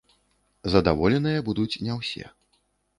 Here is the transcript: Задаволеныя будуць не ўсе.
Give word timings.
Задаволеныя 0.77 1.45
будуць 1.51 1.71
не 1.87 2.01
ўсе. 2.03 2.25